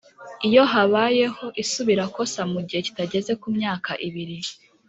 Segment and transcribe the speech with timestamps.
[0.47, 4.37] Iyo habayeho isubirakosa mu gihe kitageze ku myaka ibiri